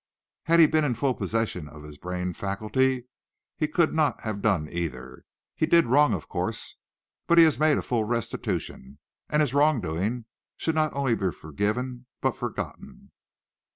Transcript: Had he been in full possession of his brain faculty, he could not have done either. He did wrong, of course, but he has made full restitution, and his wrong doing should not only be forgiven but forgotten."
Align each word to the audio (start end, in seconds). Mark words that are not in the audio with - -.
Had 0.45 0.59
he 0.59 0.65
been 0.65 0.83
in 0.83 0.95
full 0.95 1.13
possession 1.13 1.67
of 1.69 1.83
his 1.83 1.99
brain 1.99 2.33
faculty, 2.33 3.05
he 3.55 3.67
could 3.67 3.93
not 3.93 4.19
have 4.21 4.41
done 4.41 4.67
either. 4.67 5.25
He 5.55 5.67
did 5.67 5.85
wrong, 5.85 6.15
of 6.15 6.27
course, 6.27 6.75
but 7.27 7.37
he 7.37 7.43
has 7.43 7.59
made 7.59 7.85
full 7.85 8.05
restitution, 8.05 8.97
and 9.29 9.43
his 9.43 9.53
wrong 9.53 9.79
doing 9.79 10.25
should 10.57 10.73
not 10.73 10.91
only 10.95 11.13
be 11.13 11.29
forgiven 11.31 12.07
but 12.19 12.35
forgotten." 12.35 13.11